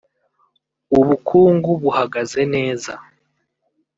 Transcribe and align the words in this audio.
ubukungu 0.99 1.69
buhagaze 1.81 2.41
neza 2.53 2.93